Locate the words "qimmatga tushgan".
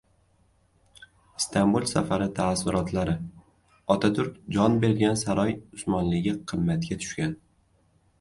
6.53-7.37